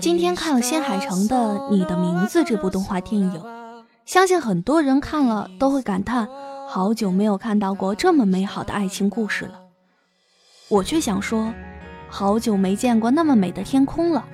[0.00, 1.36] 今天看了新海诚的
[1.72, 3.42] 《你的名字》这部动画电影，
[4.06, 6.28] 相信很多人看了都会感叹，
[6.68, 9.62] 好久没有看到过这么美好的爱情故事了。
[10.68, 11.52] 我却想说，
[12.08, 14.24] 好久没见过那么美的天空了。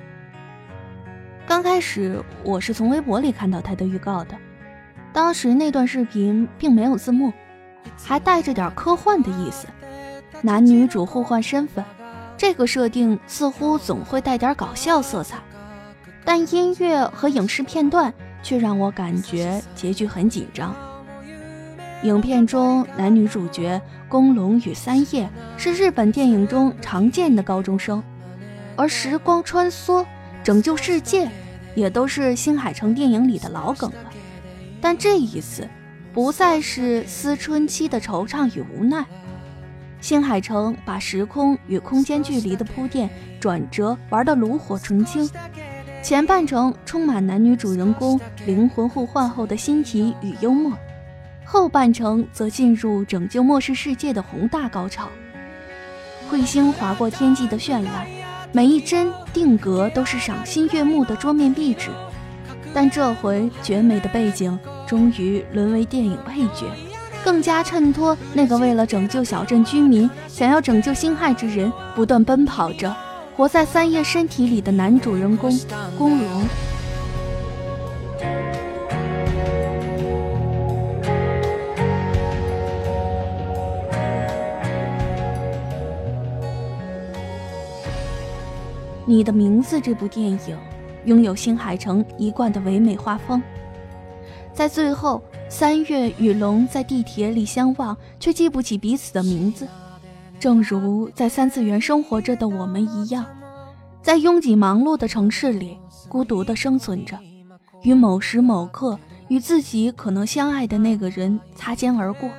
[1.47, 4.35] 刚开始我是从微博里看到他的预告的，
[5.13, 7.31] 当时那段视频并没有字幕，
[8.03, 9.65] 还带着点科幻的意思，
[10.41, 11.83] 男女主互换身份。
[12.35, 15.37] 这个设定似乎总会带点搞笑色彩，
[16.25, 20.75] 但音乐和影视片段却让我感觉结局很紧张。
[22.03, 28.03] 影片中男女主角宫龙与三叶是日本电影中常见的高中生，
[28.75, 30.05] 而时光穿梭、
[30.47, 31.29] 拯救世界
[31.75, 34.13] 也都是新海诚电影里的老梗了。
[34.79, 35.67] 但这一次，
[36.13, 39.05] 不再是思春期的惆怅与无奈。
[39.99, 43.09] 新海诚把时空与空间距离的铺垫
[43.41, 45.29] 转折玩得炉火纯青，
[46.01, 50.71] 前半程充满男女主人公灵魂互换后的新奇与幽默，
[51.43, 55.09] 后半程则进入拯救末世世界的宏大高潮。
[56.31, 58.07] 彗星划过天际的绚烂，
[58.51, 61.89] 每一帧定格都是赏心悦目的桌面壁纸，
[62.73, 66.65] 但这回绝美的背景终于沦为电影配角。
[67.23, 72.95] 更加衬托那个为了拯救小镇居民、想要拯救星害之人，不断奔跑着，
[73.35, 75.51] 活在三叶身体里的男主人公
[75.97, 76.43] 宫龙。
[89.07, 90.57] 你的名字这部电影
[91.05, 93.41] 拥有新海诚一贯的唯美画风，
[94.53, 95.19] 在最后。
[95.49, 99.65] 三月与龙在地铁里相望，却记不起彼此的名字，
[100.41, 103.25] 正如在三次元生活着的我们一样，
[104.01, 105.77] 在拥挤忙碌的城市里
[106.09, 107.17] 孤独地生存着，
[107.83, 112.29] 与某时某刻与自己可能相爱的那个人擦肩而过。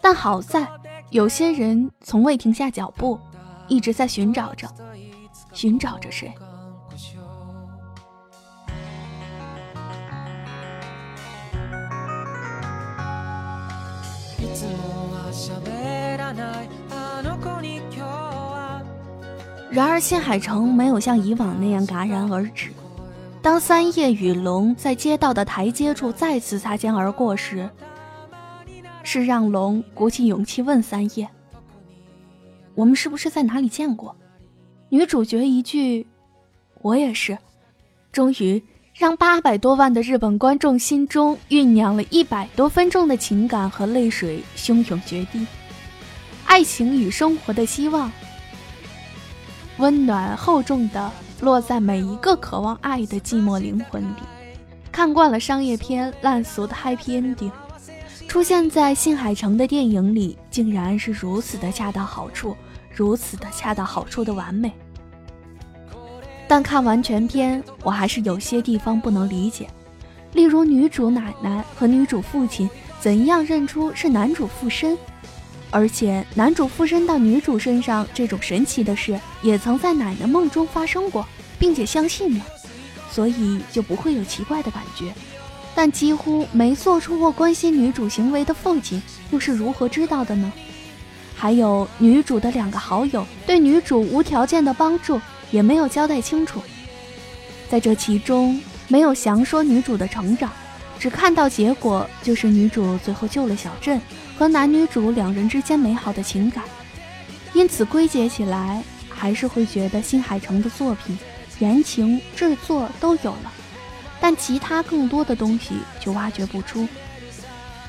[0.00, 0.66] 但好在，
[1.10, 3.16] 有些人从未停下脚步，
[3.68, 4.66] 一直在寻找着，
[5.52, 6.32] 寻找着谁。
[19.70, 22.70] 然而，新海诚没有像以往那样戛然而止。
[23.40, 27.68] 当三叶与龙在街道的台阶处再次擦肩而过时，
[29.02, 31.26] 是让龙鼓起勇气问三叶
[32.76, 34.14] ：“我们是不是在哪里见过？”
[34.92, 36.06] 女主角一句
[36.82, 37.38] ：“我也是。”
[38.12, 45.46] 终于让八百多万的日本观众心中酝酿了一百多分钟的情感和泪水汹涌决堤。
[46.44, 48.12] 爱情与生活的希望。
[49.78, 51.10] 温暖厚重的
[51.40, 54.22] 落在每一个渴望爱的寂寞灵魂里。
[54.92, 57.50] 看惯了商业片烂俗的 happy ending，
[58.32, 62.56] 出现在新海诚的电影里，竟然是如此的恰到好处，
[62.90, 64.72] 如此的恰到好处的完美。
[66.48, 69.68] 但看完全片，我还是有些地方不能理解，
[70.32, 74.96] 例如女主奶奶和女主父亲怎样认出是男主附身。
[75.70, 82.44] 而且，男主附身到女主身上这种神奇的事，也曾在奶奶梦中发生过，并且相信了，
[83.10, 85.12] 所以就不会有奇怪的感觉。
[85.74, 90.52] 但几乎没做出过关心女主行为的父亲，又是如何知道的呢？
[91.34, 95.20] 还有女主的两个好友对女主无条件的帮助，
[95.50, 96.60] 也没有交代清楚。
[97.68, 100.52] 在这其中，没有详说女主的成长，
[100.98, 104.00] 只看到结果就是女主最后救了小镇
[104.36, 106.62] 和男女主两人之间美好的情感，
[107.54, 111.18] 因此归结起来还是会觉得新海诚的作品
[111.58, 113.52] 言情制作都有了，
[114.22, 116.86] 但其他更多的东西就挖掘不出。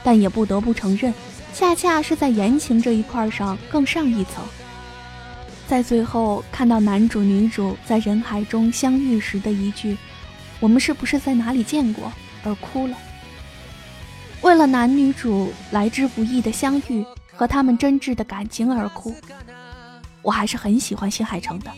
[0.03, 1.13] 但也不得不承认，
[1.53, 4.43] 恰恰是在言情这一块上更上一层。
[5.67, 9.95] 在最后看到男主女主在人海中相遇时的一句。
[10.59, 12.11] 我们是不是在哪里见过
[12.43, 12.97] 而哭了？
[14.41, 19.15] 为了男女主来之不易的相遇和他们真挚的感情而哭。
[20.21, 21.71] 我还是很喜欢新海诚的，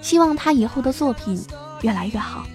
[0.00, 1.42] 希望他以后的作品
[1.82, 2.46] 越来越好。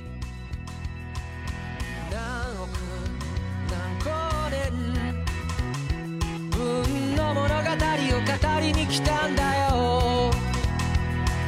[8.37, 10.31] 語りに来たんだよ。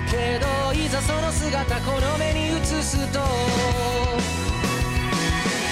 [0.10, 3.20] けどいざその姿この目に映すと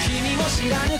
[0.06, 0.98] 君も知らぬ